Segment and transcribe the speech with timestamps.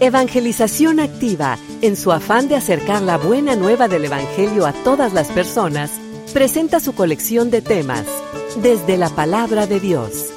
[0.00, 5.28] Evangelización Activa, en su afán de acercar la buena nueva del Evangelio a todas las
[5.28, 5.92] personas,
[6.32, 8.04] presenta su colección de temas,
[8.56, 10.30] desde la palabra de Dios.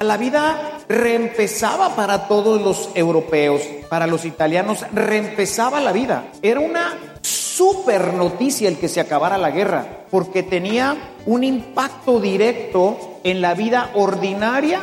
[0.00, 6.26] La vida reempezaba para todos los europeos, para los italianos, reempezaba la vida.
[6.42, 13.18] Era una super noticia el que se acabara la guerra, porque tenía un impacto directo
[13.24, 14.82] en la vida ordinaria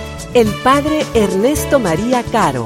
[0.33, 2.65] el Padre Ernesto María Caro.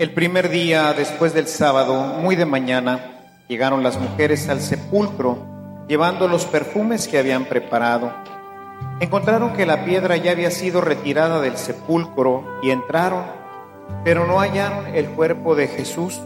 [0.00, 5.51] El primer día después del sábado, muy de mañana, llegaron las mujeres al sepulcro
[5.88, 8.12] llevando los perfumes que habían preparado.
[9.00, 13.24] Encontraron que la piedra ya había sido retirada del sepulcro y entraron,
[14.04, 16.20] pero no hallaron el cuerpo de Jesús.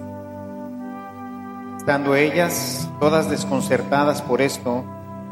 [1.78, 4.84] Estando ellas todas desconcertadas por esto,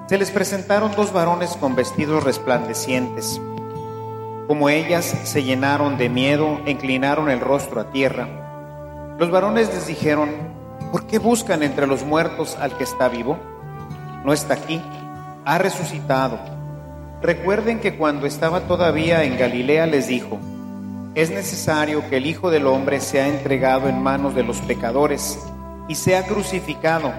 [0.06, 3.40] se les presentaron dos varones con vestidos resplandecientes.
[4.46, 8.28] Como ellas se llenaron de miedo, inclinaron el rostro a tierra.
[9.18, 10.30] Los varones les dijeron,
[10.92, 13.38] ¿por qué buscan entre los muertos al que está vivo?
[14.24, 14.80] No está aquí,
[15.44, 16.38] ha resucitado.
[17.22, 20.38] Recuerden que cuando estaba todavía en Galilea les dijo,
[21.14, 25.38] es necesario que el Hijo del Hombre sea entregado en manos de los pecadores
[25.88, 27.12] y sea crucificado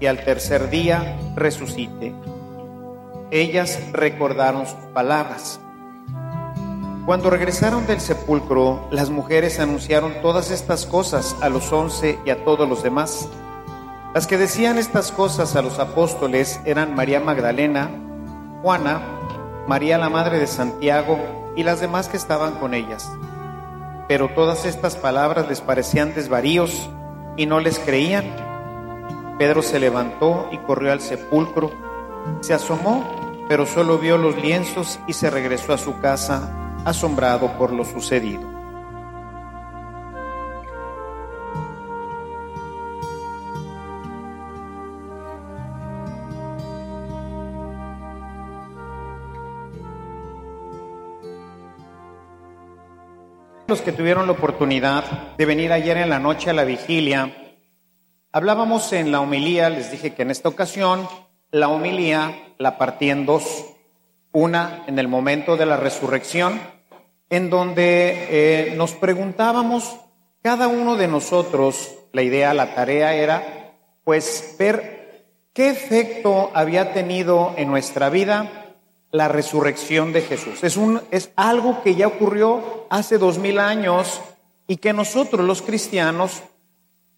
[0.00, 2.14] y al tercer día resucite.
[3.30, 5.60] Ellas recordaron sus palabras.
[7.06, 12.44] Cuando regresaron del sepulcro, las mujeres anunciaron todas estas cosas a los once y a
[12.44, 13.28] todos los demás.
[14.14, 17.90] Las que decían estas cosas a los apóstoles eran María Magdalena,
[18.62, 19.02] Juana,
[19.66, 21.18] María la Madre de Santiago
[21.56, 23.10] y las demás que estaban con ellas.
[24.06, 26.88] Pero todas estas palabras les parecían desvaríos
[27.36, 28.24] y no les creían.
[29.36, 31.72] Pedro se levantó y corrió al sepulcro.
[32.40, 33.04] Se asomó,
[33.48, 36.52] pero solo vio los lienzos y se regresó a su casa
[36.84, 38.53] asombrado por lo sucedido.
[53.74, 55.02] Los que tuvieron la oportunidad
[55.36, 57.34] de venir ayer en la noche a la vigilia,
[58.30, 61.08] hablábamos en la homilía, les dije que en esta ocasión
[61.50, 63.64] la homilía la partí en dos.
[64.30, 66.60] Una en el momento de la resurrección,
[67.30, 69.96] en donde eh, nos preguntábamos,
[70.40, 73.72] cada uno de nosotros, la idea, la tarea era,
[74.04, 78.63] pues, ver qué efecto había tenido en nuestra vida
[79.14, 80.64] la resurrección de Jesús.
[80.64, 84.20] Es, un, es algo que ya ocurrió hace dos mil años
[84.66, 86.42] y que nosotros los cristianos,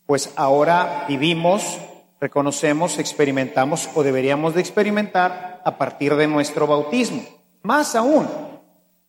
[0.04, 1.78] pues ahora vivimos,
[2.20, 7.24] reconocemos, experimentamos o deberíamos de experimentar a partir de nuestro bautismo.
[7.62, 8.28] Más aún,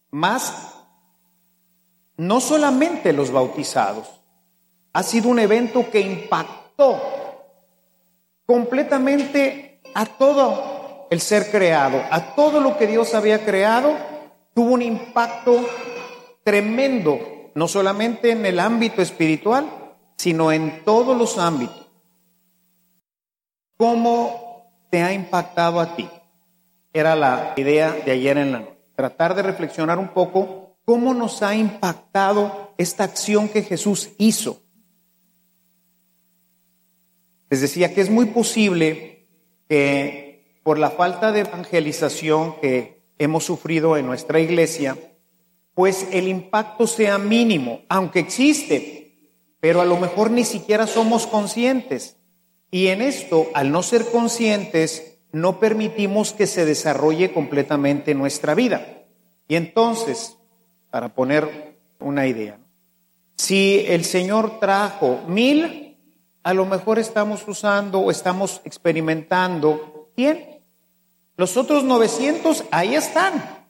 [0.10, 0.74] más,
[2.16, 4.08] no solamente los bautizados,
[4.94, 7.02] ha sido un evento que impactó
[8.46, 10.77] completamente a todo
[11.10, 13.94] el ser creado, a todo lo que Dios había creado,
[14.54, 15.66] tuvo un impacto
[16.44, 19.68] tremendo, no solamente en el ámbito espiritual,
[20.18, 21.88] sino en todos los ámbitos.
[23.78, 26.10] ¿Cómo te ha impactado a ti?
[26.92, 28.78] Era la idea de ayer en la noche.
[28.96, 34.64] Tratar de reflexionar un poco cómo nos ha impactado esta acción que Jesús hizo.
[37.50, 39.28] Les decía que es muy posible
[39.70, 40.27] que
[40.68, 44.98] por la falta de evangelización que hemos sufrido en nuestra iglesia,
[45.74, 49.32] pues el impacto sea mínimo, aunque existe,
[49.62, 52.18] pero a lo mejor ni siquiera somos conscientes.
[52.70, 59.06] Y en esto, al no ser conscientes, no permitimos que se desarrolle completamente nuestra vida.
[59.48, 60.36] Y entonces,
[60.92, 62.60] para poner una idea,
[63.38, 65.98] Si el Señor trajo mil,
[66.44, 70.57] a lo mejor estamos usando o estamos experimentando 100.
[71.38, 73.66] Los otros 900 ahí están.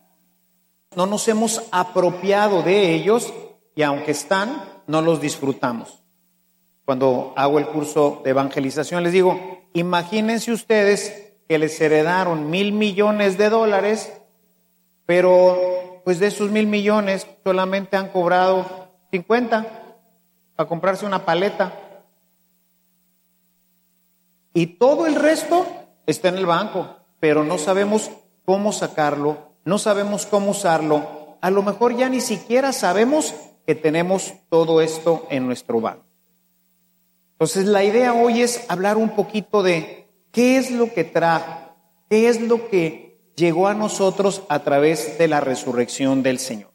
[0.95, 3.33] No nos hemos apropiado de ellos
[3.75, 6.01] y aunque están, no los disfrutamos.
[6.85, 13.37] Cuando hago el curso de evangelización les digo, imagínense ustedes que les heredaron mil millones
[13.37, 14.13] de dólares,
[15.05, 18.65] pero pues de esos mil millones solamente han cobrado
[19.11, 19.65] 50
[20.55, 21.73] para comprarse una paleta.
[24.53, 25.65] Y todo el resto
[26.05, 28.11] está en el banco, pero no sabemos
[28.45, 31.37] cómo sacarlo, no sabemos cómo usarlo.
[31.41, 33.33] A lo mejor ya ni siquiera sabemos
[33.65, 36.05] que tenemos todo esto en nuestro banco.
[37.33, 41.75] Entonces la idea hoy es hablar un poquito de qué es lo que trajo,
[42.09, 46.71] qué es lo que llegó a nosotros a través de la resurrección del Señor.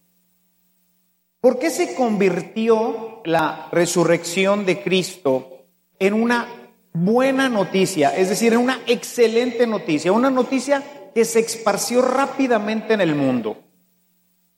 [1.41, 5.65] ¿Por qué se convirtió la resurrección de Cristo
[5.99, 6.47] en una
[6.93, 10.83] buena noticia, es decir, una excelente noticia, una noticia
[11.15, 13.63] que se esparció rápidamente en el mundo?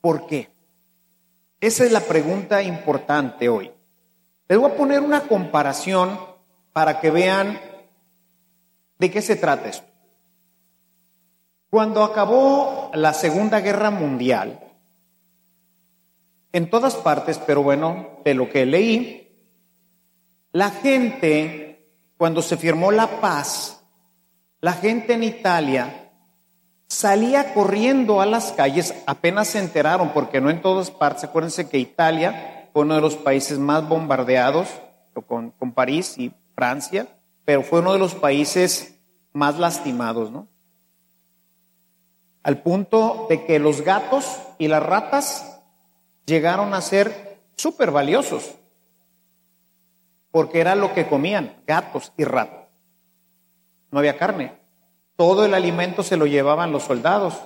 [0.01, 0.49] ¿Por qué?
[1.59, 3.71] Esa es la pregunta importante hoy.
[4.47, 6.19] Les voy a poner una comparación
[6.73, 7.59] para que vean
[8.99, 9.87] de qué se trata esto.
[11.69, 14.59] Cuando acabó la Segunda Guerra Mundial,
[16.51, 19.25] en todas partes, pero bueno, de lo que leí,
[20.51, 21.74] la gente,
[22.17, 23.83] cuando se firmó la paz,
[24.61, 26.11] la gente en Italia
[26.87, 31.77] salía corriendo a las calles, apenas se enteraron, porque no en todas partes, acuérdense que
[31.77, 34.67] Italia fue uno de los países más bombardeados,
[35.27, 37.07] con, con París y Francia,
[37.45, 38.99] pero fue uno de los países
[39.33, 40.47] más lastimados, ¿no?
[42.43, 45.61] Al punto de que los gatos y las ratas
[46.25, 48.55] llegaron a ser súper valiosos,
[50.35, 52.67] porque era lo que comían, gatos y ratas.
[53.89, 54.59] No había carne.
[55.15, 57.41] Todo el alimento se lo llevaban los soldados.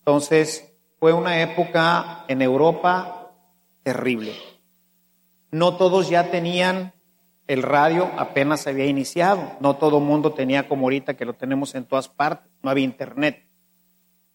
[0.00, 3.30] Entonces fue una época en Europa
[3.82, 4.34] terrible.
[5.50, 6.92] No todos ya tenían
[7.46, 9.56] el radio, apenas había iniciado.
[9.60, 12.52] No todo mundo tenía como ahorita que lo tenemos en todas partes.
[12.62, 13.48] No había internet.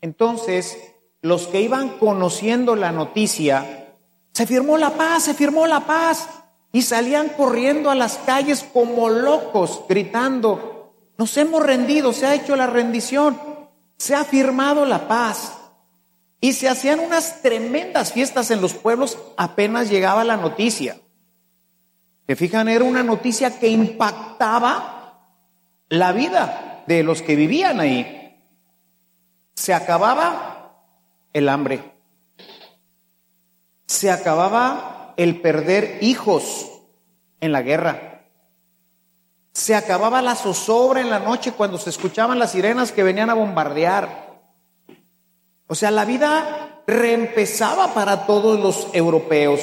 [0.02, 3.94] Entonces, los que iban conociendo la noticia,
[4.32, 6.43] se firmó la paz, se firmó la paz,
[6.76, 12.56] y salían corriendo a las calles como locos, gritando, nos hemos rendido, se ha hecho
[12.56, 13.40] la rendición,
[13.96, 15.54] se ha firmado la paz.
[16.42, 21.00] Y se hacían unas tremendas fiestas en los pueblos apenas llegaba la noticia.
[22.28, 25.22] Que fijan, era una noticia que impactaba
[25.90, 28.42] la vida de los que vivían ahí.
[29.54, 30.74] Se acababa
[31.34, 31.94] el hambre.
[33.86, 36.72] Se acababa el perder hijos
[37.40, 38.28] en la guerra.
[39.54, 43.36] Se acababa la zozobra en la noche cuando se escuchaban las sirenas que venían a
[43.36, 44.42] bombardear.
[45.68, 49.62] O sea, la vida reempezaba para todos los europeos,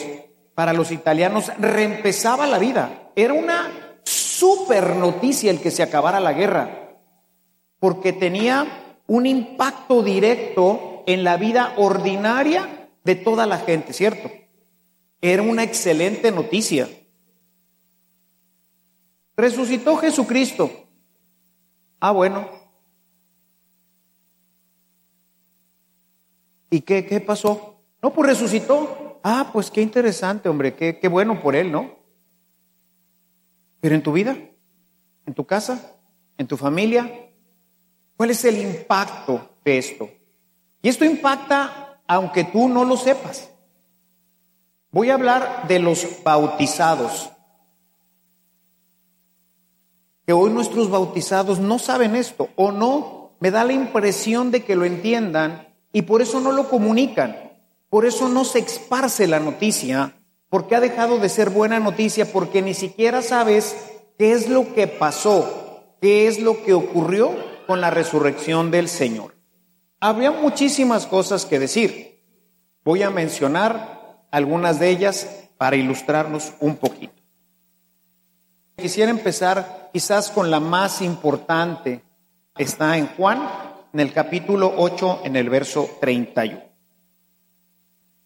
[0.55, 3.11] para los italianos, reempezaba la vida.
[3.17, 6.97] Era una super noticia el que se acabara la guerra,
[7.79, 8.67] porque tenía
[9.07, 14.31] un impacto directo en la vida ordinaria de toda la gente, ¿cierto?
[15.21, 16.89] Era una excelente noticia.
[19.37, 20.71] Resucitó Jesucristo.
[21.99, 22.49] Ah, bueno.
[26.71, 27.83] ¿Y qué, qué pasó?
[28.03, 29.21] No, pues resucitó.
[29.23, 31.99] Ah, pues qué interesante, hombre, qué, qué bueno por él, ¿no?
[33.81, 34.37] Pero en tu vida,
[35.27, 35.97] en tu casa,
[36.39, 37.31] en tu familia,
[38.17, 40.09] ¿cuál es el impacto de esto?
[40.81, 43.51] Y esto impacta aunque tú no lo sepas.
[44.93, 47.31] Voy a hablar de los bautizados.
[50.27, 54.77] Que hoy nuestros bautizados no saben esto o no me da la impresión de que
[54.77, 57.37] lo entiendan y por eso no lo comunican.
[57.89, 60.17] Por eso no se esparce la noticia,
[60.49, 63.77] porque ha dejado de ser buena noticia, porque ni siquiera sabes
[64.17, 67.33] qué es lo que pasó, qué es lo que ocurrió
[67.67, 69.35] con la resurrección del Señor.
[69.99, 72.23] Habría muchísimas cosas que decir.
[72.85, 74.00] Voy a mencionar
[74.31, 77.15] algunas de ellas para ilustrarnos un poquito.
[78.77, 82.03] Quisiera empezar quizás con la más importante.
[82.57, 83.43] Está en Juan,
[83.93, 86.63] en el capítulo 8, en el verso 31.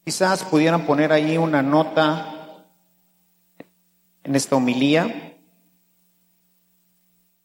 [0.04, 2.34] Quizás pudieran poner ahí una nota
[4.22, 5.36] en esta homilía.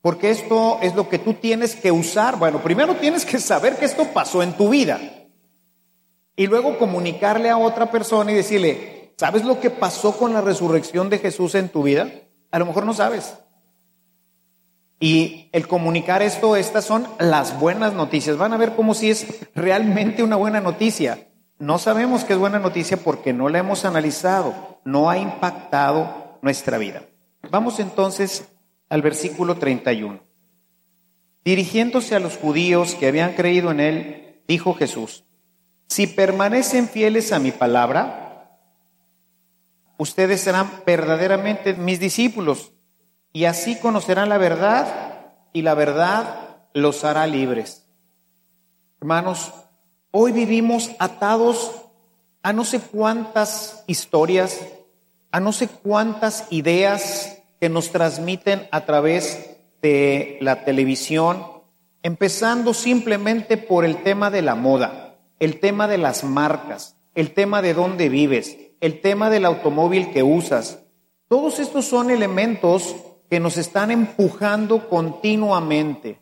[0.01, 2.37] Porque esto es lo que tú tienes que usar.
[2.37, 4.99] Bueno, primero tienes que saber que esto pasó en tu vida.
[6.39, 11.09] Y luego comunicarle a otra persona y decirle, ¿Sabes lo que pasó con la resurrección
[11.09, 12.09] de Jesús en tu vida?
[12.51, 13.37] A lo mejor no sabes.
[14.97, 18.37] Y el comunicar esto, estas son las buenas noticias.
[18.37, 21.27] Van a ver cómo si es realmente una buena noticia.
[21.57, 26.77] No sabemos que es buena noticia porque no la hemos analizado, no ha impactado nuestra
[26.77, 27.03] vida.
[27.51, 28.47] Vamos entonces
[28.87, 30.21] al versículo 31.
[31.43, 35.25] Dirigiéndose a los judíos que habían creído en él, dijo Jesús,
[35.89, 38.59] si permanecen fieles a mi palabra,
[39.97, 42.71] ustedes serán verdaderamente mis discípulos
[43.33, 47.87] y así conocerán la verdad y la verdad los hará libres.
[49.01, 49.51] Hermanos,
[50.11, 51.71] hoy vivimos atados
[52.43, 54.61] a no sé cuántas historias,
[55.31, 61.43] a no sé cuántas ideas que nos transmiten a través de la televisión,
[62.03, 65.08] empezando simplemente por el tema de la moda,
[65.39, 70.23] el tema de las marcas, el tema de dónde vives, el tema del automóvil que
[70.23, 70.79] usas.
[71.27, 72.95] Todos estos son elementos
[73.29, 76.19] que nos están empujando continuamente.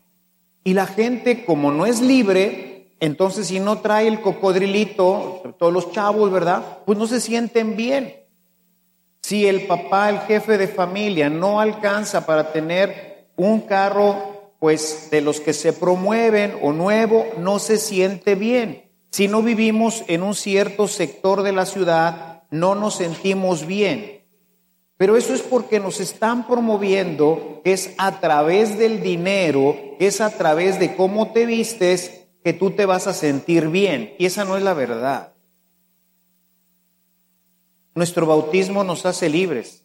[0.64, 5.92] Y la gente, como no es libre, entonces si no trae el cocodrilito, todos los
[5.92, 6.78] chavos, ¿verdad?
[6.84, 8.14] Pues no se sienten bien.
[9.22, 15.20] Si el papá, el jefe de familia, no alcanza para tener un carro, pues de
[15.20, 18.87] los que se promueven o nuevo, no se siente bien.
[19.10, 24.24] Si no vivimos en un cierto sector de la ciudad, no nos sentimos bien.
[24.96, 30.20] Pero eso es porque nos están promoviendo que es a través del dinero, que es
[30.20, 34.14] a través de cómo te vistes, que tú te vas a sentir bien.
[34.18, 35.34] Y esa no es la verdad.
[37.94, 39.84] Nuestro bautismo nos hace libres.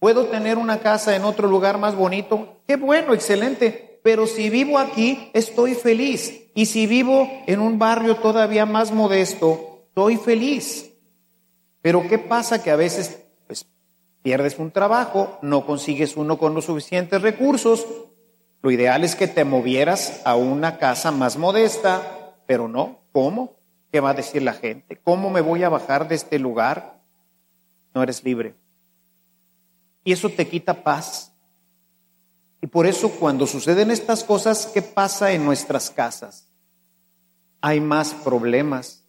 [0.00, 2.60] ¿Puedo tener una casa en otro lugar más bonito?
[2.66, 3.93] Qué bueno, excelente.
[4.04, 6.50] Pero si vivo aquí, estoy feliz.
[6.54, 10.92] Y si vivo en un barrio todavía más modesto, estoy feliz.
[11.80, 12.62] Pero ¿qué pasa?
[12.62, 13.18] Que a veces
[14.20, 17.86] pierdes un trabajo, no consigues uno con los suficientes recursos.
[18.60, 22.98] Lo ideal es que te movieras a una casa más modesta, pero no.
[23.10, 23.54] ¿Cómo?
[23.90, 25.00] ¿Qué va a decir la gente?
[25.02, 27.00] ¿Cómo me voy a bajar de este lugar?
[27.94, 28.54] No eres libre.
[30.04, 31.33] Y eso te quita paz.
[32.64, 36.50] Y por eso cuando suceden estas cosas, ¿qué pasa en nuestras casas?
[37.60, 39.04] Hay más problemas.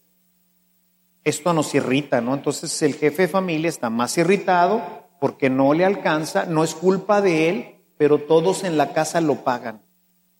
[1.23, 2.33] Esto nos irrita, ¿no?
[2.33, 4.81] Entonces el jefe de familia está más irritado
[5.21, 9.45] porque no le alcanza, no es culpa de él, pero todos en la casa lo
[9.45, 9.81] pagan,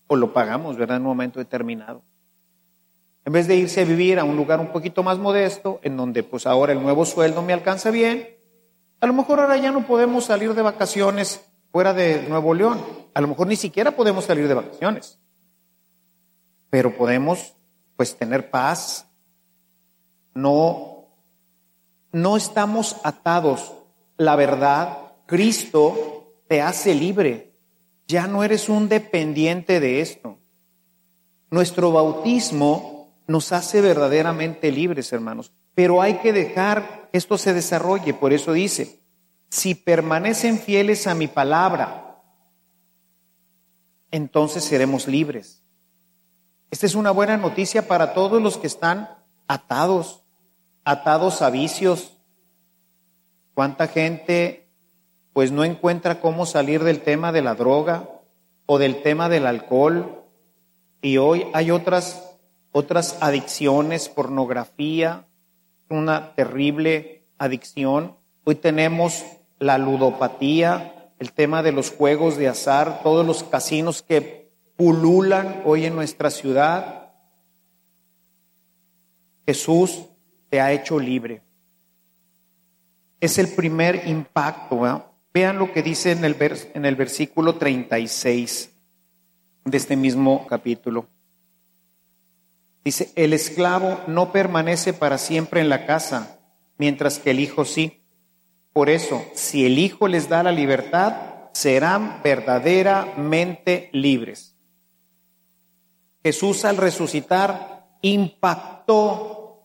[0.08, 0.98] o lo pagamos, ¿verdad?
[0.98, 2.02] En un momento determinado.
[3.24, 6.22] En vez de irse a vivir a un lugar un poquito más modesto, en donde
[6.22, 8.28] pues ahora el nuevo sueldo me alcanza bien,
[9.00, 11.40] a lo mejor ahora ya no podemos salir de vacaciones
[11.72, 15.18] fuera de Nuevo León, a lo mejor ni siquiera podemos salir de vacaciones,
[16.68, 17.54] pero podemos
[17.96, 19.06] pues tener paz,
[20.34, 21.06] no,
[22.12, 23.72] no estamos atados
[24.18, 27.54] la verdad, Cristo te hace libre.
[28.06, 30.38] Ya no eres un dependiente de esto.
[31.50, 35.54] Nuestro bautismo nos hace verdaderamente libres, hermanos.
[35.74, 38.12] Pero hay que dejar que esto se desarrolle.
[38.12, 39.00] Por eso dice,
[39.48, 42.05] si permanecen fieles a mi palabra,
[44.10, 45.62] entonces seremos libres.
[46.70, 49.08] Esta es una buena noticia para todos los que están
[49.46, 50.22] atados,
[50.84, 52.16] atados a vicios,
[53.56, 54.68] ¿Cuánta gente
[55.32, 58.06] pues no encuentra cómo salir del tema de la droga
[58.66, 60.24] o del tema del alcohol?
[61.00, 62.36] Y hoy hay otras
[62.72, 65.24] otras adicciones, pornografía,
[65.88, 68.14] una terrible adicción.
[68.44, 69.24] Hoy tenemos
[69.58, 75.86] la ludopatía, el tema de los juegos de azar, todos los casinos que pululan hoy
[75.86, 77.12] en nuestra ciudad.
[79.46, 80.06] Jesús
[80.50, 81.46] te ha hecho libre
[83.20, 85.12] es el primer impacto.
[85.32, 86.36] Vean lo que dice en el,
[86.74, 88.70] en el versículo 36
[89.64, 91.08] de este mismo capítulo.
[92.84, 96.38] Dice, el esclavo no permanece para siempre en la casa,
[96.78, 97.95] mientras que el hijo sí.
[98.76, 101.14] Por eso, si el hijo les da la libertad,
[101.52, 104.54] serán verdaderamente libres.
[106.22, 109.62] Jesús al resucitar impactó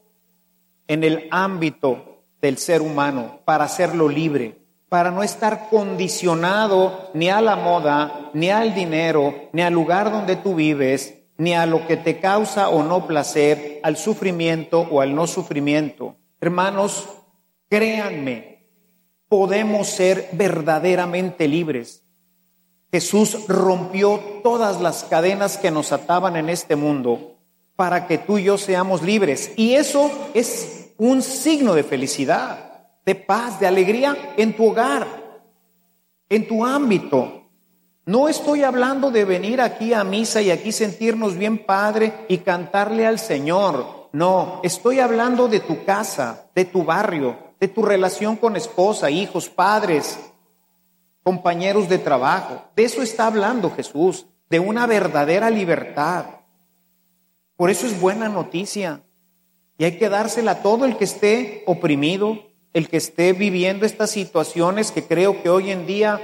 [0.88, 7.42] en el ámbito del ser humano para hacerlo libre, para no estar condicionado ni a
[7.42, 11.98] la moda, ni al dinero, ni al lugar donde tú vives, ni a lo que
[11.98, 16.16] te causa o no placer, al sufrimiento o al no sufrimiento.
[16.40, 17.10] Hermanos,
[17.68, 18.51] créanme,
[19.32, 22.04] podemos ser verdaderamente libres.
[22.92, 27.38] Jesús rompió todas las cadenas que nos ataban en este mundo
[27.78, 29.54] para que tú y yo seamos libres.
[29.56, 32.68] Y eso es un signo de felicidad.
[33.06, 35.08] de paz, de alegría en tu hogar,
[36.30, 37.50] en tu ámbito.
[38.06, 43.08] No estoy hablando de venir aquí a misa y aquí sentirnos bien padre y cantarle
[43.08, 44.10] al Señor.
[44.12, 49.48] No, estoy hablando de tu casa, de tu barrio, de tu relación con esposa, hijos,
[49.48, 50.20] padres,
[51.24, 52.64] compañeros de trabajo.
[52.76, 56.26] De eso está hablando Jesús, de una verdadera libertad.
[57.56, 59.04] Por eso es buena noticia.
[59.78, 62.40] Y hay que dársela a todo el que esté oprimido,
[62.74, 66.20] el que esté viviendo estas situaciones que creo que hoy en día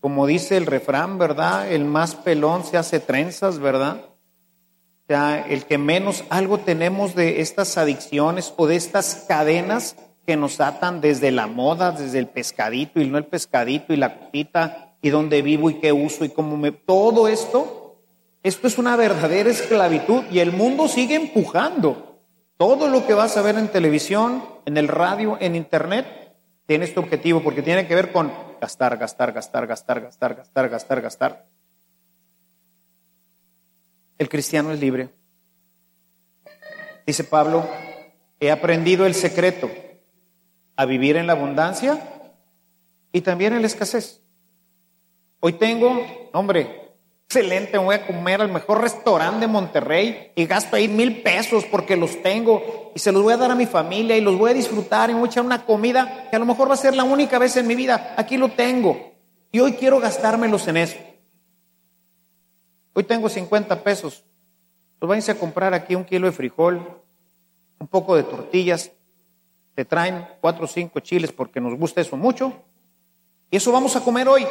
[0.00, 1.70] como dice el refrán, ¿verdad?
[1.70, 4.02] El más pelón se hace trenzas, ¿verdad?
[4.06, 9.96] O sea, el que menos algo tenemos de estas adicciones o de estas cadenas
[10.26, 14.18] que nos atan desde la moda, desde el pescadito y no el pescadito y la
[14.18, 16.72] copita y dónde vivo y qué uso y cómo me...
[16.72, 17.98] Todo esto,
[18.42, 22.18] esto es una verdadera esclavitud y el mundo sigue empujando.
[22.56, 26.06] Todo lo que vas a ver en televisión, en el radio, en internet,
[26.66, 31.00] tiene este objetivo porque tiene que ver con gastar, gastar, gastar, gastar, gastar, gastar, gastar,
[31.00, 31.46] gastar.
[34.18, 35.08] El cristiano es libre.
[37.06, 37.66] Dice Pablo,
[38.38, 39.70] he aprendido el secreto
[40.80, 42.00] a vivir en la abundancia
[43.12, 44.22] y también en la escasez.
[45.40, 46.94] Hoy tengo, hombre,
[47.26, 51.98] excelente, voy a comer al mejor restaurante de Monterrey y gasto ahí mil pesos porque
[51.98, 54.54] los tengo y se los voy a dar a mi familia y los voy a
[54.54, 57.04] disfrutar y voy a echar una comida que a lo mejor va a ser la
[57.04, 58.14] única vez en mi vida.
[58.16, 59.12] Aquí lo tengo
[59.52, 60.96] y hoy quiero gastármelos en eso.
[62.94, 64.24] Hoy tengo 50 pesos.
[64.98, 67.02] Pues váyanse a comprar aquí un kilo de frijol,
[67.78, 68.92] un poco de tortillas.
[69.74, 72.52] Te traen cuatro o cinco chiles porque nos gusta eso mucho.
[73.50, 74.46] Y eso vamos a comer hoy.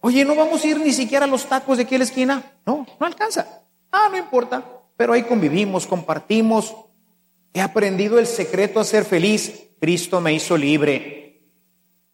[0.00, 2.52] Oye, no vamos a ir ni siquiera a los tacos de aquí a la esquina.
[2.66, 3.62] No, no alcanza.
[3.90, 4.62] Ah, no importa.
[4.96, 6.74] Pero ahí convivimos, compartimos.
[7.52, 9.68] He aprendido el secreto a ser feliz.
[9.80, 11.42] Cristo me hizo libre.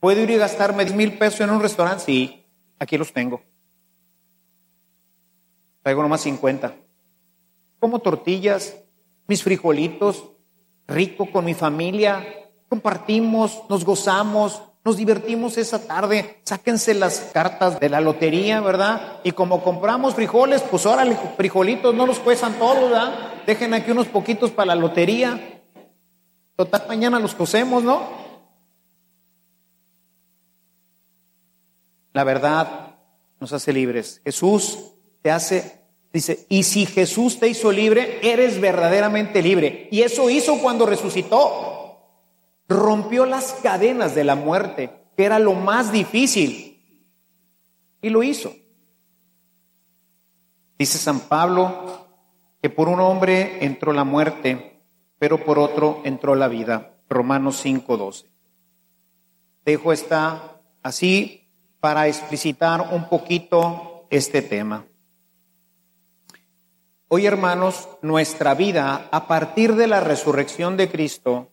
[0.01, 2.05] ¿Puedo ir y gastarme 10 mil pesos en un restaurante?
[2.05, 2.47] Sí,
[2.79, 3.43] aquí los tengo.
[5.83, 6.75] Traigo nomás 50.
[7.79, 8.77] Como tortillas,
[9.27, 10.31] mis frijolitos,
[10.91, 12.27] rico con mi familia.
[12.69, 19.19] Compartimos, nos gozamos, nos divertimos esa tarde, sáquense las cartas de la lotería, ¿verdad?
[19.25, 23.13] Y como compramos frijoles, pues órale, frijolitos no los cuestan todos, ¿verdad?
[23.47, 25.63] Dejen aquí unos poquitos para la lotería.
[26.57, 28.21] Total, mañana los cosemos, ¿no?
[32.13, 32.97] La verdad
[33.39, 34.21] nos hace libres.
[34.25, 34.79] Jesús
[35.23, 35.80] te hace,
[36.13, 39.89] dice, y si Jesús te hizo libre, eres verdaderamente libre.
[39.91, 41.71] Y eso hizo cuando resucitó
[42.71, 46.81] rompió las cadenas de la muerte, que era lo más difícil,
[48.01, 48.55] y lo hizo.
[50.79, 52.07] Dice San Pablo
[52.63, 54.83] que por un hombre entró la muerte,
[55.19, 56.95] pero por otro entró la vida.
[57.09, 58.27] Romanos 5:12.
[59.65, 61.49] Dejo esta así
[61.81, 64.87] para explicitar un poquito este tema.
[67.13, 71.51] Hoy, hermanos, nuestra vida a partir de la resurrección de Cristo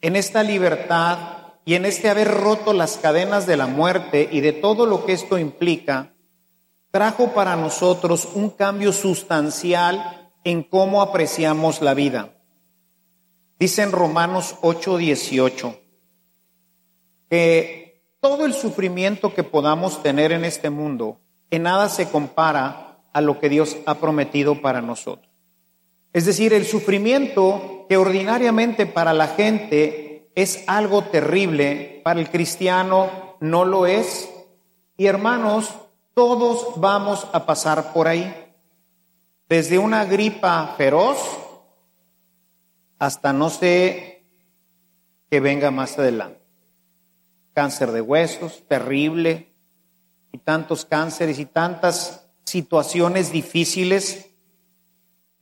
[0.00, 1.18] en esta libertad
[1.64, 5.12] y en este haber roto las cadenas de la muerte y de todo lo que
[5.12, 6.14] esto implica,
[6.92, 12.36] trajo para nosotros un cambio sustancial en cómo apreciamos la vida.
[13.58, 15.80] Dice en Romanos 8:18
[17.28, 21.18] que todo el sufrimiento que podamos tener en este mundo
[21.50, 22.85] en nada se compara
[23.16, 25.32] a lo que Dios ha prometido para nosotros.
[26.12, 33.38] Es decir, el sufrimiento que ordinariamente para la gente es algo terrible, para el cristiano
[33.40, 34.28] no lo es.
[34.98, 35.74] Y hermanos,
[36.12, 38.34] todos vamos a pasar por ahí.
[39.48, 41.16] Desde una gripa feroz
[42.98, 44.26] hasta no sé
[45.30, 46.42] que venga más adelante.
[47.54, 49.54] Cáncer de huesos, terrible,
[50.32, 54.30] y tantos cánceres y tantas situaciones difíciles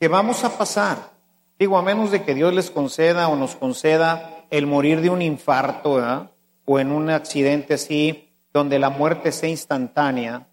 [0.00, 1.12] que vamos a pasar.
[1.58, 5.22] Digo, a menos de que Dios les conceda o nos conceda el morir de un
[5.22, 6.30] infarto
[6.64, 10.48] o en un accidente así, donde la muerte sea instantánea.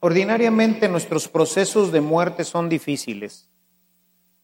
[0.00, 3.50] Ordinariamente nuestros procesos de muerte son difíciles,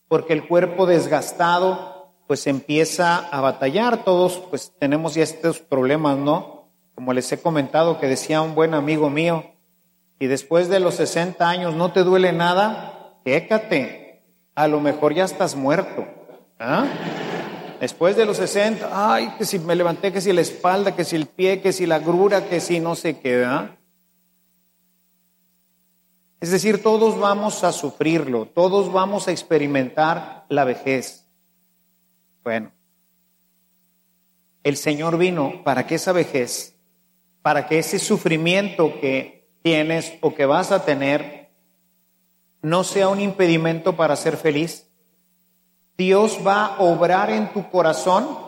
[0.09, 4.05] porque el cuerpo desgastado pues empieza a batallar.
[4.05, 6.71] Todos pues tenemos ya estos problemas, ¿no?
[6.95, 9.52] Como les he comentado que decía un buen amigo mío,
[10.19, 14.23] y después de los 60 años no te duele nada, quécate,
[14.55, 16.07] a lo mejor ya estás muerto.
[16.59, 16.87] ¿ah?
[17.81, 21.17] Después de los 60, ay, que si me levanté, que si la espalda, que si
[21.17, 23.77] el pie, que si la grura, que si no se queda.
[26.41, 31.27] Es decir, todos vamos a sufrirlo, todos vamos a experimentar la vejez.
[32.45, 32.73] Bueno,
[34.63, 36.77] el Señor vino para que esa vejez,
[37.43, 41.51] para que ese sufrimiento que tienes o que vas a tener,
[42.61, 44.89] no sea un impedimento para ser feliz.
[45.97, 48.39] Dios va a obrar en tu corazón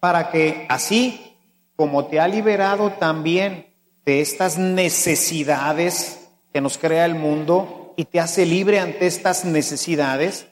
[0.00, 1.36] para que así
[1.76, 3.74] como te ha liberado también
[4.04, 10.46] de estas necesidades que nos crea el mundo y te hace libre ante estas necesidades,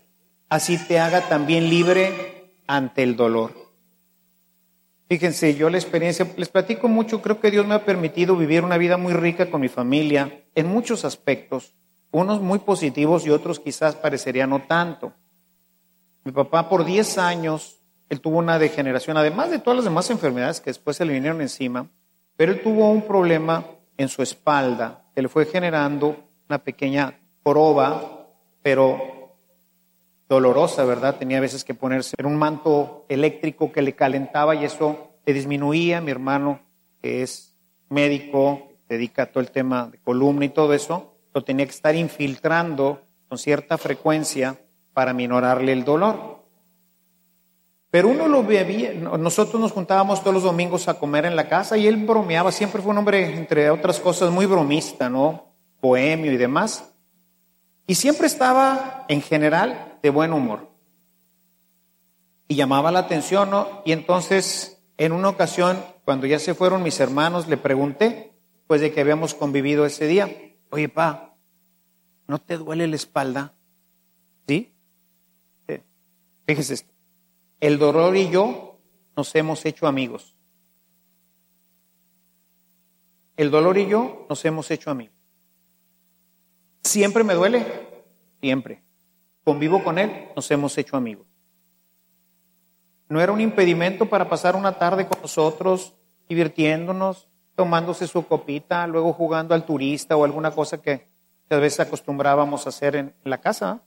[0.48, 3.63] así te haga también libre ante el dolor.
[5.14, 8.79] Fíjense, yo la experiencia, les platico mucho, creo que Dios me ha permitido vivir una
[8.79, 11.72] vida muy rica con mi familia en muchos aspectos,
[12.11, 15.12] unos muy positivos y otros quizás parecerían no tanto.
[16.24, 20.61] Mi papá por 10 años, él tuvo una degeneración, además de todas las demás enfermedades
[20.61, 21.88] que después se le vinieron encima,
[22.37, 23.64] pero él tuvo un problema
[23.96, 26.16] en su espalda que le fue generando
[26.48, 28.27] una pequeña proba,
[28.64, 29.13] pero
[30.28, 31.16] dolorosa, ¿verdad?
[31.16, 35.32] Tenía a veces que ponerse en un manto eléctrico que le calentaba y eso le
[35.32, 36.00] disminuía.
[36.00, 36.60] Mi hermano,
[37.02, 37.54] que es
[37.88, 43.02] médico, dedica todo el tema de columna y todo eso, lo tenía que estar infiltrando
[43.28, 44.58] con cierta frecuencia
[44.92, 46.34] para minorarle el dolor.
[47.90, 51.76] Pero uno lo bebía, nosotros nos juntábamos todos los domingos a comer en la casa
[51.76, 55.54] y él bromeaba, siempre fue un hombre, entre otras cosas, muy bromista, ¿no?
[55.80, 56.92] Bohemio y demás.
[57.87, 60.70] Y siempre estaba, en general, de buen humor.
[62.48, 63.82] Y llamaba la atención, ¿no?
[63.84, 68.32] Y entonces, en una ocasión, cuando ya se fueron mis hermanos, le pregunté,
[68.66, 70.30] pues de que habíamos convivido ese día,
[70.70, 71.36] oye, pa,
[72.26, 73.54] ¿no te duele la espalda?
[74.46, 74.74] ¿Sí?
[76.46, 76.92] Fíjese esto.
[77.60, 78.78] El dolor y yo
[79.16, 80.36] nos hemos hecho amigos.
[83.36, 85.14] El dolor y yo nos hemos hecho amigos.
[86.82, 87.66] Siempre me duele,
[88.40, 88.82] siempre.
[89.44, 91.26] Convivo con él, nos hemos hecho amigos.
[93.09, 95.94] No era un impedimento para pasar una tarde con nosotros,
[96.28, 101.09] divirtiéndonos, tomándose su copita, luego jugando al turista o alguna cosa que
[101.50, 103.83] a veces acostumbrábamos a hacer en la casa.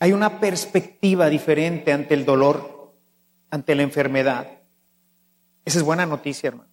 [0.00, 2.92] Hay una perspectiva diferente ante el dolor,
[3.50, 4.48] ante la enfermedad.
[5.64, 6.70] Esa es buena noticia, hermano.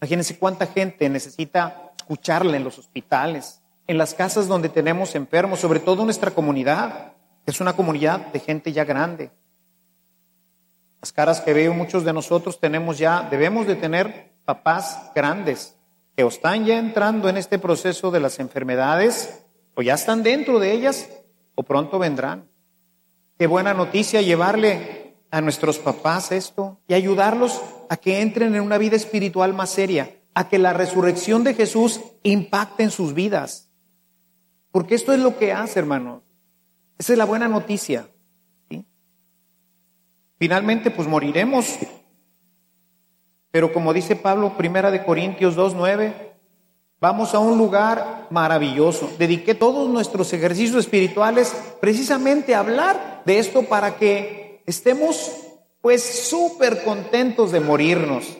[0.00, 3.59] Imagínense cuánta gente necesita escucharle en los hospitales,
[3.90, 7.14] en las casas donde tenemos enfermos, sobre todo nuestra comunidad.
[7.44, 9.32] Es una comunidad de gente ya grande.
[11.02, 15.76] Las caras que veo muchos de nosotros tenemos ya, debemos de tener papás grandes
[16.14, 19.42] que están ya entrando en este proceso de las enfermedades,
[19.74, 21.08] o ya están dentro de ellas,
[21.56, 22.48] o pronto vendrán.
[23.40, 28.78] Qué buena noticia llevarle a nuestros papás esto y ayudarlos a que entren en una
[28.78, 33.69] vida espiritual más seria, a que la resurrección de Jesús impacte en sus vidas.
[34.70, 36.22] Porque esto es lo que hace, hermanos.
[36.98, 38.08] Esa es la buena noticia.
[40.38, 41.78] Finalmente, pues moriremos.
[43.50, 46.14] Pero como dice Pablo, primera de Corintios 2.9,
[47.00, 49.10] vamos a un lugar maravilloso.
[49.18, 55.36] Dediqué todos nuestros ejercicios espirituales precisamente a hablar de esto para que estemos
[55.80, 58.36] pues súper contentos de morirnos.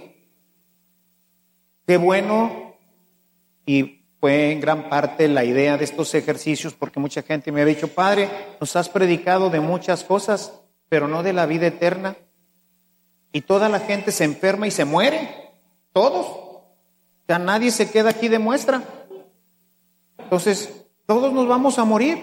[1.87, 2.77] Qué bueno
[3.66, 7.65] y fue en gran parte la idea de estos ejercicios porque mucha gente me ha
[7.65, 8.29] dicho, Padre,
[8.61, 12.17] nos has predicado de muchas cosas, pero no de la vida eterna.
[13.33, 15.51] Y toda la gente se enferma y se muere,
[15.95, 16.27] todos.
[16.27, 18.83] O sea, nadie se queda aquí de muestra.
[20.19, 22.19] Entonces, todos nos vamos a morir.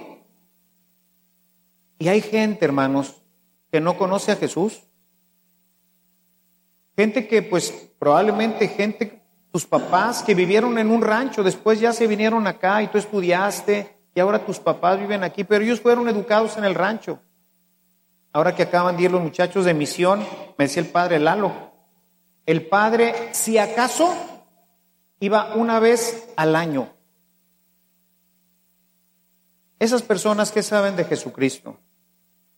[1.97, 3.23] Y hay gente, hermanos,
[3.71, 4.83] que no conoce a Jesús.
[6.95, 12.07] Gente que, pues, probablemente gente, tus papás que vivieron en un rancho, después ya se
[12.07, 16.57] vinieron acá y tú estudiaste y ahora tus papás viven aquí, pero ellos fueron educados
[16.57, 17.19] en el rancho.
[18.33, 20.25] Ahora que acaban de ir los muchachos de misión,
[20.57, 21.51] me decía el padre Lalo,
[22.45, 24.15] el padre, si acaso,
[25.19, 26.89] iba una vez al año.
[29.79, 31.77] Esas personas que saben de Jesucristo,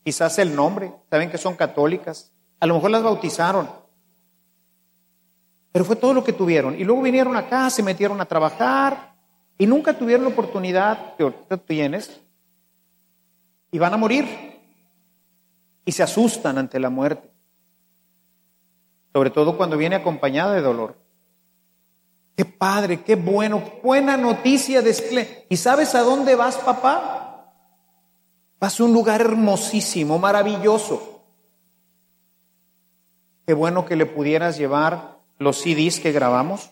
[0.03, 3.69] quizás el nombre, saben que son católicas, a lo mejor las bautizaron,
[5.71, 6.79] pero fue todo lo que tuvieron.
[6.79, 9.13] Y luego vinieron acá, se metieron a trabajar
[9.57, 12.21] y nunca tuvieron la oportunidad que ahorita tienes
[13.71, 14.25] y van a morir
[15.85, 17.31] y se asustan ante la muerte,
[19.13, 20.95] sobre todo cuando viene acompañada de dolor.
[22.35, 27.53] Qué padre, qué bueno, buena noticia de ¿Y sabes a dónde vas, papá?
[28.59, 31.25] Vas a un lugar hermosísimo, maravilloso.
[33.45, 36.71] Qué bueno que le pudieras llevar los CDs que grabamos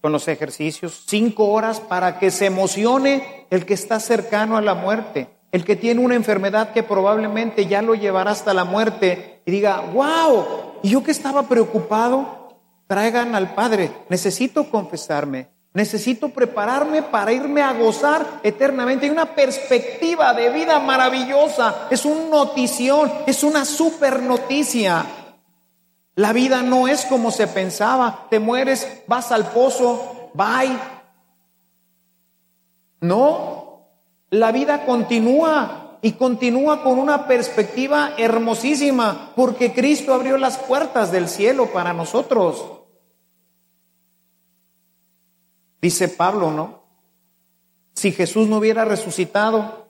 [0.00, 4.74] con los ejercicios, cinco horas para que se emocione el que está cercano a la
[4.74, 9.50] muerte el que tiene una enfermedad que probablemente ya lo llevará hasta la muerte y
[9.50, 10.44] diga, wow,
[10.82, 17.72] y yo que estaba preocupado, traigan al Padre, necesito confesarme, necesito prepararme para irme a
[17.72, 19.06] gozar eternamente.
[19.06, 25.06] Hay una perspectiva de vida maravillosa, es una notición, es una super noticia.
[26.18, 30.76] La vida no es como se pensaba, te mueres, vas al pozo, bye.
[33.00, 33.86] No,
[34.28, 41.28] la vida continúa y continúa con una perspectiva hermosísima, porque Cristo abrió las puertas del
[41.28, 42.64] cielo para nosotros.
[45.80, 46.82] Dice Pablo, ¿no?
[47.94, 49.86] Si Jesús no hubiera resucitado,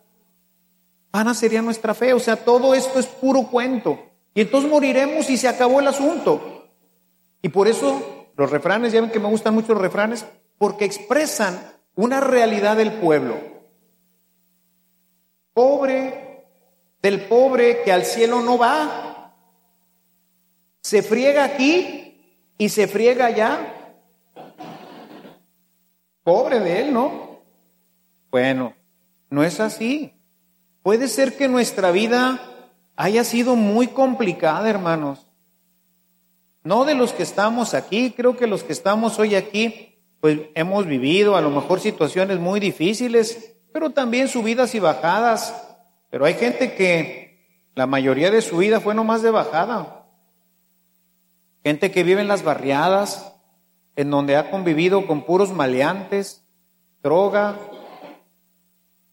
[1.10, 2.12] vana sería nuestra fe.
[2.12, 4.08] O sea, todo esto es puro cuento.
[4.34, 6.68] Y entonces moriremos y se acabó el asunto.
[7.42, 10.26] Y por eso los refranes, ya ven que me gustan mucho los refranes,
[10.58, 11.60] porque expresan
[11.94, 13.36] una realidad del pueblo.
[15.52, 16.28] Pobre
[17.02, 19.34] del pobre que al cielo no va.
[20.82, 22.22] Se friega aquí
[22.56, 23.74] y se friega allá.
[26.22, 27.42] Pobre de él, ¿no?
[28.30, 28.74] Bueno,
[29.30, 30.12] no es así.
[30.82, 32.57] Puede ser que nuestra vida
[32.98, 35.24] haya sido muy complicada, hermanos.
[36.64, 40.84] No de los que estamos aquí, creo que los que estamos hoy aquí, pues hemos
[40.84, 45.54] vivido a lo mejor situaciones muy difíciles, pero también subidas y bajadas.
[46.10, 50.08] Pero hay gente que la mayoría de su vida fue nomás de bajada.
[51.62, 53.32] Gente que vive en las barriadas,
[53.94, 56.44] en donde ha convivido con puros maleantes,
[57.00, 57.56] droga,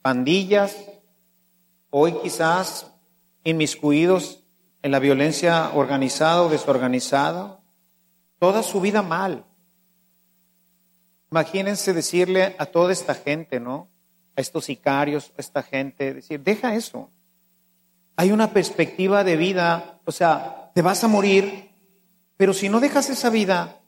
[0.02, 0.76] pandillas.
[1.92, 2.95] Hoy quizás
[3.46, 4.44] inmiscuidos
[4.82, 7.62] en la violencia organizada o desorganizada,
[8.40, 9.46] toda su vida mal.
[11.32, 13.90] Imagínense decirle a toda esta gente, ¿no?
[14.36, 17.10] A estos sicarios, a esta gente, decir, deja eso.
[18.18, 21.72] Hay una perspectiva de vida, o sea, te vas a morir,
[22.38, 23.80] pero si no dejas esa vida,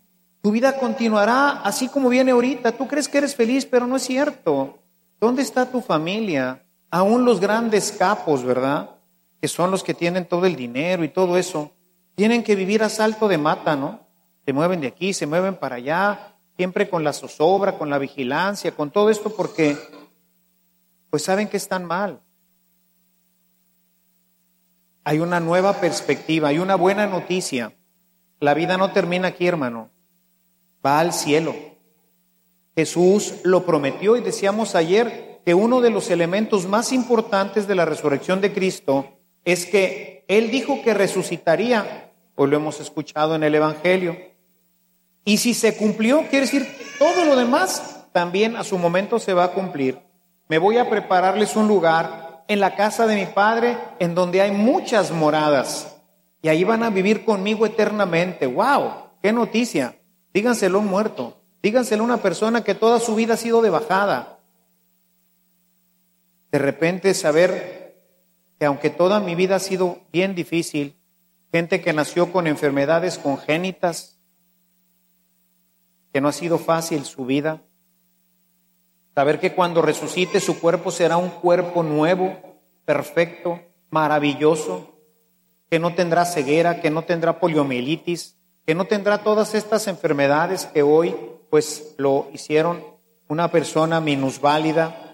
[0.42, 2.72] tu vida continuará así como viene ahorita.
[2.74, 4.80] Tú crees que eres feliz, pero no es cierto.
[5.20, 6.64] ¿Dónde está tu familia?
[6.90, 8.97] Aún los grandes capos, ¿verdad?
[9.42, 11.72] Que son los que tienen todo el dinero y todo eso,
[12.16, 14.00] tienen que vivir a salto de mata, ¿no?
[14.46, 18.72] Se mueven de aquí, se mueven para allá, siempre con la zozobra, con la vigilancia,
[18.72, 19.78] con todo esto porque
[21.10, 22.22] pues saben que están mal.
[25.04, 27.74] Hay una nueva perspectiva, hay una buena noticia.
[28.40, 29.90] La vida no termina aquí, hermano.
[30.86, 31.56] Va al cielo.
[32.76, 37.86] Jesús lo prometió y decíamos ayer que uno de los elementos más importantes de la
[37.86, 39.17] resurrección de Cristo
[39.48, 44.18] es que Él dijo que resucitaría, pues lo hemos escuchado en el Evangelio.
[45.24, 46.68] Y si se cumplió, quiere decir,
[47.00, 50.00] todo lo demás también a su momento se va a cumplir.
[50.50, 54.52] Me voy a prepararles un lugar en la casa de mi Padre en donde hay
[54.52, 55.96] muchas moradas.
[56.42, 58.48] Y ahí van a vivir conmigo eternamente.
[58.48, 58.92] ¡Wow!
[59.24, 59.96] ¡Qué noticia!
[60.34, 61.38] Díganselo a un muerto.
[61.64, 64.40] Díganselo a una persona que toda su vida ha sido de bajada.
[66.52, 67.77] De repente saber
[68.60, 70.98] que aunque toda mi vida ha sido bien difícil,
[71.52, 74.20] gente que nació con enfermedades congénitas,
[76.12, 77.62] que no ha sido fácil su vida,
[79.14, 82.36] saber que cuando resucite su cuerpo será un cuerpo nuevo,
[82.86, 84.98] perfecto, maravilloso,
[85.70, 90.82] que no tendrá ceguera, que no tendrá poliomielitis, que no tendrá todas estas enfermedades que
[90.82, 91.16] hoy
[91.50, 92.84] pues lo hicieron
[93.28, 95.07] una persona minusválida,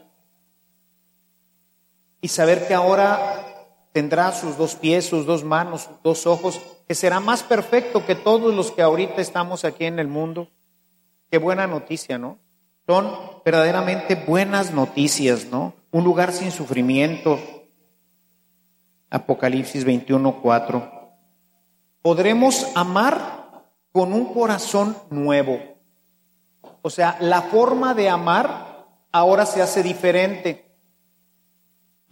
[2.23, 3.45] y saber que ahora
[3.91, 8.15] tendrá sus dos pies, sus dos manos, sus dos ojos, que será más perfecto que
[8.15, 10.47] todos los que ahorita estamos aquí en el mundo.
[11.29, 12.39] Qué buena noticia, ¿no?
[12.87, 13.11] Son
[13.43, 15.73] verdaderamente buenas noticias, ¿no?
[15.91, 17.37] Un lugar sin sufrimiento.
[19.09, 20.91] Apocalipsis 21, 4.
[22.01, 25.59] Podremos amar con un corazón nuevo.
[26.81, 30.72] O sea, la forma de amar ahora se hace diferente.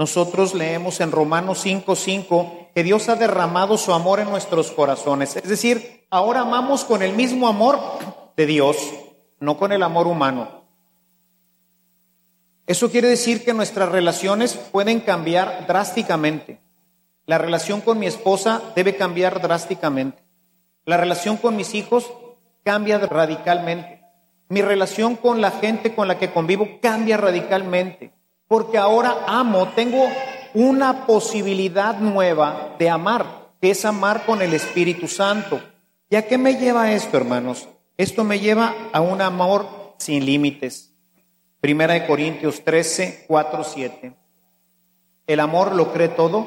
[0.02, 5.36] Nosotros leemos en Romanos 5:5 que Dios ha derramado su amor en nuestros corazones.
[5.36, 7.80] Es decir, ahora amamos con el mismo amor
[8.36, 8.78] de Dios,
[9.40, 10.64] no con el amor humano.
[12.66, 16.60] Eso quiere decir que nuestras relaciones pueden cambiar drásticamente.
[17.28, 20.24] La relación con mi esposa debe cambiar drásticamente.
[20.84, 22.12] La relación con mis hijos
[22.64, 24.02] cambia radicalmente.
[24.50, 28.20] Mi relación con la gente con la que convivo cambia radicalmente
[28.52, 30.10] porque ahora amo, tengo
[30.54, 35.62] una posibilidad nueva de amar, que es amar con el Espíritu Santo.
[36.10, 37.70] ¿Y a qué me lleva esto, hermanos?
[37.96, 40.94] Esto me lleva a un amor sin límites.
[41.62, 44.18] Primera de Corintios 13, 4, 7.
[45.28, 46.46] El amor lo cree todo,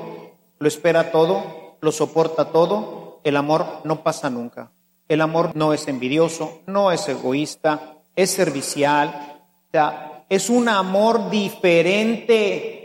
[0.58, 3.22] lo espera todo, lo soporta todo.
[3.24, 4.72] El amor no pasa nunca.
[5.08, 9.40] El amor no es envidioso, no es egoísta, es servicial.
[10.28, 12.84] Es un amor diferente.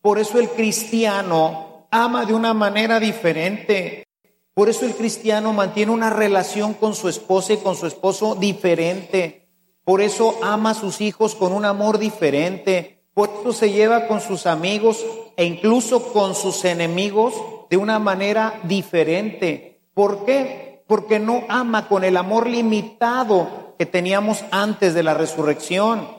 [0.00, 4.04] Por eso el cristiano ama de una manera diferente.
[4.52, 9.48] Por eso el cristiano mantiene una relación con su esposa y con su esposo diferente.
[9.84, 13.02] Por eso ama a sus hijos con un amor diferente.
[13.14, 15.04] Por eso se lleva con sus amigos
[15.36, 17.34] e incluso con sus enemigos
[17.70, 19.80] de una manera diferente.
[19.94, 20.84] ¿Por qué?
[20.86, 26.13] Porque no ama con el amor limitado que teníamos antes de la resurrección.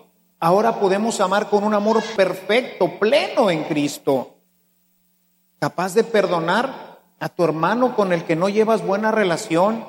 [0.46, 4.36] Ahora podemos amar con un amor perfecto, pleno en Cristo.
[5.58, 9.84] Capaz de perdonar a tu hermano con el que no llevas buena relación,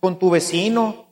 [0.00, 1.04] con tu vecino.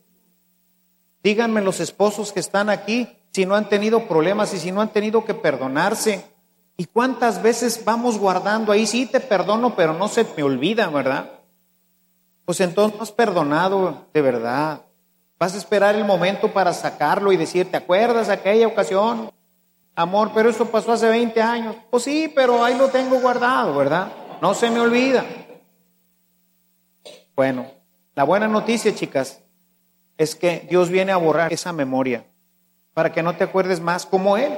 [1.23, 4.89] Díganme los esposos que están aquí si no han tenido problemas y si no han
[4.89, 6.25] tenido que perdonarse.
[6.79, 8.87] ¿Y cuántas veces vamos guardando ahí?
[8.87, 11.31] Sí, te perdono, pero no se me olvida, ¿verdad?
[12.47, 14.81] Pues entonces no has perdonado de verdad.
[15.39, 19.31] Vas a esperar el momento para sacarlo y decir, ¿te acuerdas aquella ocasión?
[19.95, 21.77] Amor, pero eso pasó hace 20 años.
[21.91, 24.13] Pues sí, pero ahí lo tengo guardado, ¿verdad?
[24.43, 25.25] No se me olvida.
[27.37, 27.67] Bueno,
[28.17, 29.41] la buena noticia, chicas,
[30.17, 32.27] es que Dios viene a borrar esa memoria
[32.93, 34.53] para que no te acuerdes más como Él.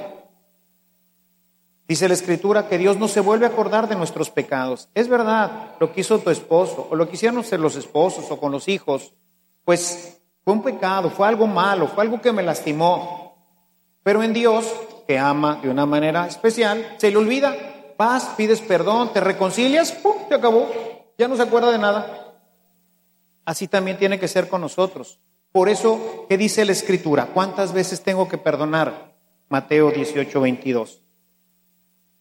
[1.87, 4.89] Dice la escritura que Dios no se vuelve a acordar de nuestros pecados.
[4.95, 8.53] Es verdad, lo que hizo tu esposo o lo que hicieron los esposos o con
[8.53, 9.13] los hijos,
[9.65, 13.37] pues fue un pecado, fue algo malo, fue algo que me lastimó.
[14.03, 14.67] Pero en Dios,
[15.07, 17.55] que ama de una manera especial, se le olvida.
[17.99, 20.15] Vas, pides perdón, te reconcilias, ¡pum!
[20.29, 20.71] Se acabó.
[21.19, 22.31] Ya no se acuerda de nada
[23.51, 25.19] así también tiene que ser con nosotros.
[25.51, 27.27] Por eso, ¿qué dice la Escritura?
[27.27, 29.17] ¿Cuántas veces tengo que perdonar?
[29.49, 31.03] Mateo 18, 22.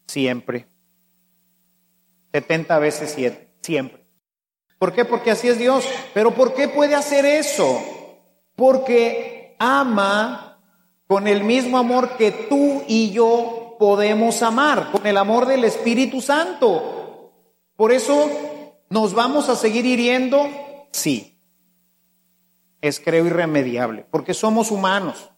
[0.07, 0.65] Siempre.
[2.33, 3.53] 70 veces 7.
[3.61, 4.03] Siempre.
[4.79, 5.05] ¿Por qué?
[5.05, 5.87] Porque así es Dios.
[6.15, 7.79] Pero ¿por qué puede hacer eso?
[8.59, 10.59] Porque ama
[11.07, 16.21] con el mismo amor que tú y yo podemos amar, con el amor del Espíritu
[16.21, 17.31] Santo.
[17.75, 18.29] Por eso
[18.89, 20.47] nos vamos a seguir hiriendo
[20.91, 21.37] Sí.
[22.81, 25.29] Es creo irremediable, porque somos humanos.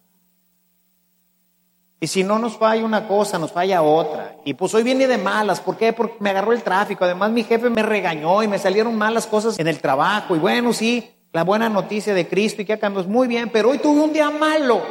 [2.00, 4.38] Y si no nos falla una cosa, nos falla otra.
[4.44, 5.60] Y pues hoy viene de malas.
[5.60, 5.94] ¿Por qué?
[5.94, 7.04] Porque me agarró el tráfico.
[7.04, 10.36] Además mi jefe me regañó y me salieron malas cosas en el trabajo.
[10.36, 13.78] Y bueno, sí, la buena noticia de Cristo y que es muy bien, pero hoy
[13.78, 14.82] tuve un día malo.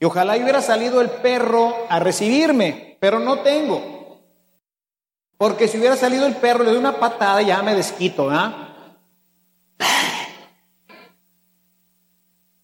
[0.00, 4.22] Y ojalá hubiera salido el perro a recibirme, pero no tengo.
[5.36, 8.66] Porque si hubiera salido el perro, le doy una patada y ya me desquito, ¿ah?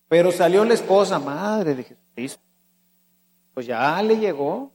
[0.08, 2.42] Pero salió la esposa, madre de Jesucristo.
[3.54, 4.72] Pues ya le llegó.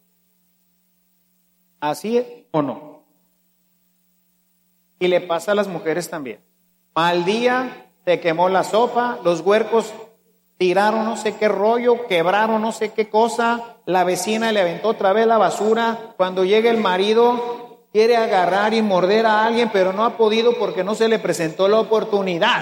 [1.79, 2.90] ¿Así es o no?
[5.01, 6.41] Y le pasa a las mujeres también.
[6.93, 9.91] Mal día, se quemó la sopa, los huercos
[10.57, 15.11] tiraron no sé qué rollo, quebraron no sé qué cosa, la vecina le aventó otra
[15.11, 16.13] vez la basura.
[16.17, 20.83] Cuando llega el marido, quiere agarrar y morder a alguien, pero no ha podido porque
[20.83, 22.61] no se le presentó la oportunidad.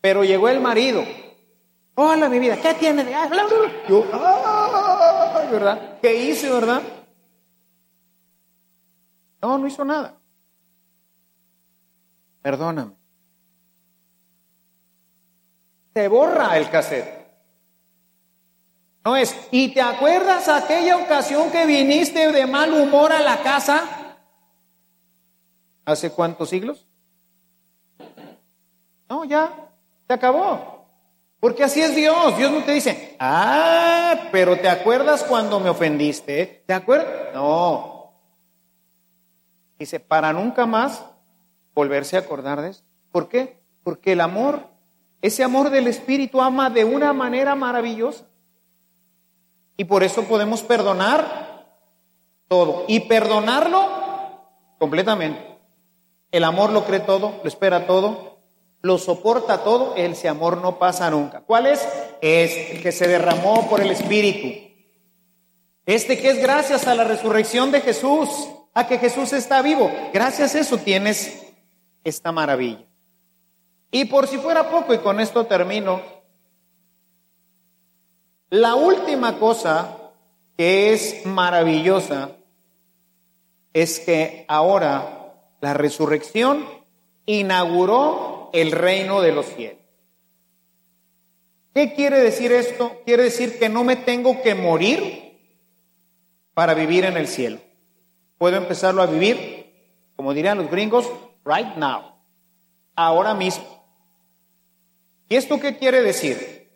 [0.00, 1.04] Pero llegó el marido.
[1.94, 3.04] Hola, mi vida, ¿qué tiene
[3.86, 4.06] Yo,
[5.52, 5.98] ¿verdad?
[6.00, 6.80] ¿Qué hice, verdad?
[9.42, 10.19] No, no hizo nada.
[12.42, 12.94] Perdóname.
[15.94, 17.20] Se borra el cassette.
[19.04, 24.16] No es, ¿y te acuerdas aquella ocasión que viniste de mal humor a la casa?
[25.84, 26.86] ¿Hace cuántos siglos?
[29.08, 29.72] No, ya,
[30.06, 30.86] se acabó.
[31.40, 32.36] Porque así es Dios.
[32.36, 36.62] Dios no te dice, ah, pero ¿te acuerdas cuando me ofendiste?
[36.66, 37.34] ¿Te acuerdas?
[37.34, 38.12] No.
[39.78, 41.02] Dice, para nunca más
[41.74, 42.84] volverse a acordar de eso.
[43.12, 43.62] ¿Por qué?
[43.82, 44.68] Porque el amor,
[45.22, 48.26] ese amor del Espíritu ama de una manera maravillosa.
[49.76, 51.66] Y por eso podemos perdonar
[52.48, 52.84] todo.
[52.88, 53.88] Y perdonarlo
[54.78, 55.58] completamente.
[56.30, 58.38] El amor lo cree todo, lo espera todo,
[58.82, 61.40] lo soporta todo, ese amor no pasa nunca.
[61.40, 61.86] ¿Cuál es?
[62.20, 64.70] Es el que se derramó por el Espíritu.
[65.86, 68.28] Este que es gracias a la resurrección de Jesús,
[68.74, 69.90] a que Jesús está vivo.
[70.12, 71.49] Gracias a eso tienes
[72.04, 72.86] esta maravilla.
[73.90, 76.00] Y por si fuera poco, y con esto termino,
[78.50, 79.96] la última cosa
[80.56, 82.36] que es maravillosa
[83.72, 86.64] es que ahora la resurrección
[87.26, 89.78] inauguró el reino de los cielos.
[91.74, 93.00] ¿Qué quiere decir esto?
[93.04, 95.38] Quiere decir que no me tengo que morir
[96.52, 97.60] para vivir en el cielo.
[98.38, 99.72] Puedo empezarlo a vivir,
[100.16, 101.08] como dirían los gringos,
[101.50, 102.16] right now,
[102.94, 103.64] ahora mismo.
[105.28, 106.70] ¿Y esto qué quiere decir?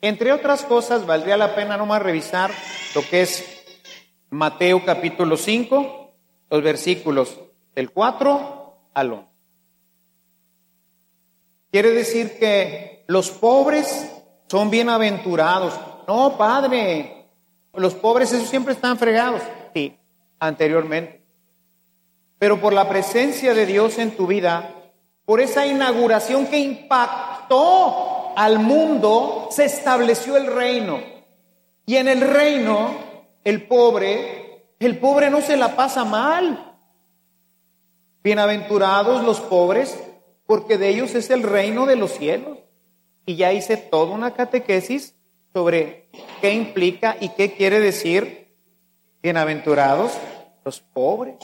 [0.00, 2.50] Entre otras cosas, valdría la pena nomás revisar
[2.94, 3.44] lo que es
[4.30, 6.12] Mateo capítulo 5,
[6.50, 7.38] los versículos
[7.74, 9.28] del 4 al 11.
[11.70, 14.10] Quiere decir que los pobres
[14.48, 15.78] son bienaventurados.
[16.06, 17.26] No, Padre,
[17.74, 19.42] los pobres esos siempre están fregados.
[19.74, 19.98] Sí,
[20.38, 21.27] anteriormente.
[22.38, 24.74] Pero por la presencia de Dios en tu vida,
[25.24, 31.00] por esa inauguración que impactó al mundo, se estableció el reino.
[31.84, 32.94] Y en el reino,
[33.44, 36.76] el pobre, el pobre no se la pasa mal.
[38.22, 39.98] Bienaventurados los pobres,
[40.46, 42.58] porque de ellos es el reino de los cielos.
[43.26, 45.14] Y ya hice toda una catequesis
[45.52, 46.08] sobre
[46.40, 48.54] qué implica y qué quiere decir
[49.22, 50.12] bienaventurados
[50.64, 51.36] los pobres.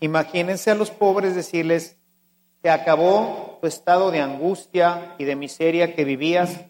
[0.00, 1.98] Imagínense a los pobres decirles
[2.62, 6.60] que acabó tu estado de angustia y de miseria que vivías.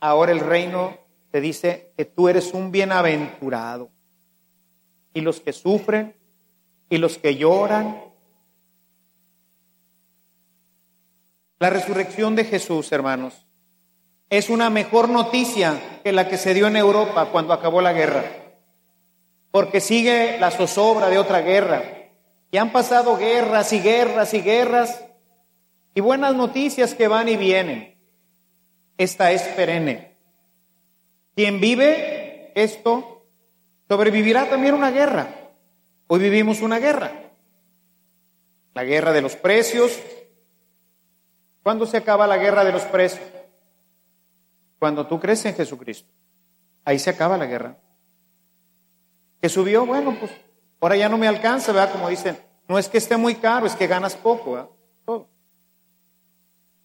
[0.00, 0.98] Ahora el reino
[1.30, 3.90] te dice que tú eres un bienaventurado.
[5.12, 6.16] Y los que sufren
[6.88, 8.02] y los que lloran.
[11.58, 13.46] La resurrección de Jesús, hermanos,
[14.28, 18.24] es una mejor noticia que la que se dio en Europa cuando acabó la guerra,
[19.50, 22.03] porque sigue la zozobra de otra guerra.
[22.54, 25.04] Y han pasado guerras y guerras y guerras
[25.92, 27.98] y buenas noticias que van y vienen.
[28.96, 30.16] Esta es perenne.
[31.34, 33.26] Quien vive esto
[33.88, 35.26] sobrevivirá también una guerra.
[36.06, 37.10] Hoy vivimos una guerra.
[38.72, 39.98] La guerra de los precios.
[41.64, 43.28] ¿Cuándo se acaba la guerra de los precios?
[44.78, 46.08] Cuando tú crees en Jesucristo.
[46.84, 47.78] Ahí se acaba la guerra.
[49.40, 50.30] Que subió, bueno, pues
[50.84, 51.92] ahora ya no me alcanza, ¿verdad?
[51.92, 54.68] Como dicen, no es que esté muy caro, es que ganas poco, ¿verdad?
[55.06, 55.28] Todo.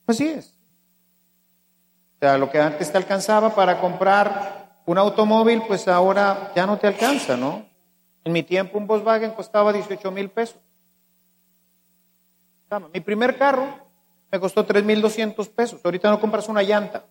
[0.07, 0.55] Así es.
[2.15, 6.77] O sea, lo que antes te alcanzaba para comprar un automóvil, pues ahora ya no
[6.77, 7.65] te alcanza, ¿no?
[8.23, 10.61] En mi tiempo un Volkswagen costaba 18 mil pesos.
[12.93, 13.67] Mi primer carro
[14.31, 15.81] me costó 3.200 pesos.
[15.83, 17.05] Ahorita no compras una llanta.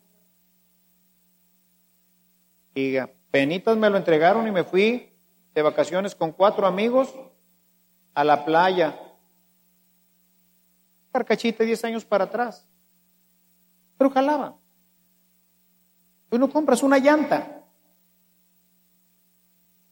[2.74, 2.96] Y
[3.30, 5.17] penitas me lo entregaron y me fui
[5.58, 7.14] de vacaciones con cuatro amigos
[8.14, 8.98] a la playa.
[11.12, 12.66] Carcachita 10 años para atrás.
[13.96, 14.56] Pero jalaba.
[16.30, 17.58] Tú no compras una llanta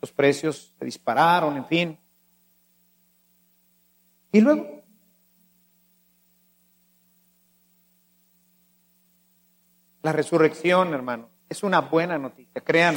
[0.07, 1.99] los precios se dispararon, en fin.
[4.31, 4.85] Y luego,
[10.03, 12.97] la resurrección, hermano, es una buena noticia, crean.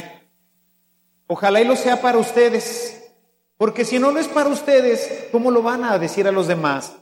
[1.32, 3.08] Ojalá y lo sea para ustedes,
[3.56, 6.96] porque si no lo es para ustedes, ¿cómo lo van a decir a los demás?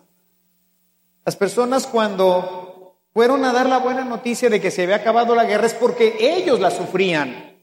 [1.24, 5.46] Las personas cuando fueron a dar la buena noticia de que se había acabado la
[5.46, 7.56] guerra es porque ellos la sufrían.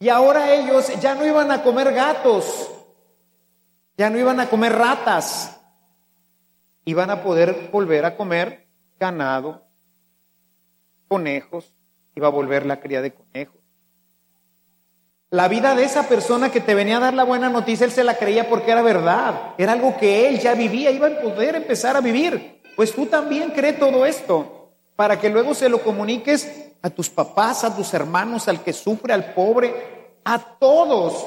[0.00, 2.68] Y ahora ellos ya no iban a comer gatos,
[3.96, 5.60] ya no iban a comer ratas,
[6.84, 8.66] iban a poder volver a comer
[8.98, 9.62] ganado,
[11.06, 11.72] conejos,
[12.16, 13.59] iba a volver la cría de conejos.
[15.32, 18.02] La vida de esa persona que te venía a dar la buena noticia, él se
[18.02, 21.96] la creía porque era verdad, era algo que él ya vivía, iba a poder empezar
[21.96, 22.60] a vivir.
[22.74, 26.50] Pues tú también crees todo esto, para que luego se lo comuniques
[26.82, 31.24] a tus papás, a tus hermanos, al que sufre, al pobre, a todos.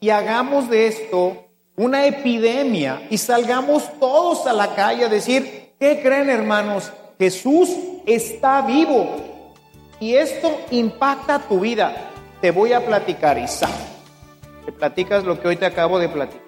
[0.00, 1.44] Y hagamos de esto
[1.76, 6.90] una epidemia y salgamos todos a la calle a decir, ¿qué creen hermanos?
[7.18, 7.68] Jesús
[8.06, 9.14] está vivo.
[10.00, 12.14] Y esto impacta tu vida.
[12.40, 13.70] Te voy a platicar, Isaac.
[14.66, 16.42] Te platicas lo que hoy te acabo de platicar.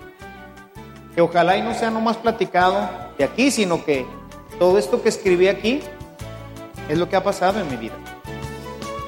[1.15, 4.07] Que ojalá y no sea nomás platicado de aquí, sino que
[4.59, 5.81] todo esto que escribí aquí
[6.89, 7.95] es lo que ha pasado en mi vida.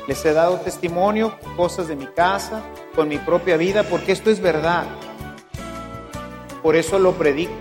[0.09, 2.62] Les he dado testimonio, cosas de mi casa,
[2.97, 4.85] con mi propia vida, porque esto es verdad.
[6.62, 7.53] Por eso lo predico.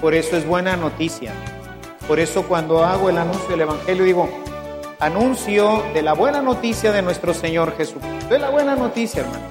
[0.00, 1.32] Por eso es buena noticia.
[2.06, 4.28] Por eso cuando hago el anuncio del Evangelio digo,
[5.00, 8.34] anuncio de la buena noticia de nuestro Señor Jesucristo.
[8.34, 9.46] Es la buena noticia, hermano.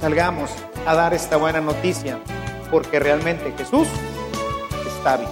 [0.00, 0.50] Salgamos
[0.86, 2.18] a dar esta buena noticia,
[2.70, 3.88] porque realmente Jesús
[4.86, 5.30] está vivo.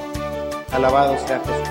[0.73, 1.69] Alabado sea Jesús.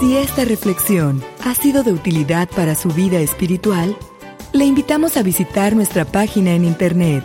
[0.00, 3.96] Si esta reflexión ha sido de utilidad para su vida espiritual,
[4.54, 7.24] Le invitamos a visitar nuestra página en internet